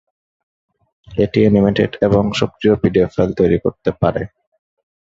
এটি 1.07 1.39
এনিমেটেড 1.43 1.91
এবং 2.01 2.23
সক্রিয় 2.39 2.75
পিডিএফ 2.81 3.09
ফাইল 3.15 3.29
তৈরী 3.37 3.57
করতে 3.65 3.89
পারে। 4.01 4.21